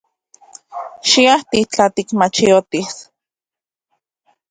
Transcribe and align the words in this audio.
Xiajti— 1.09 1.59
tla 1.71 1.85
tikmachotis. 1.95 2.93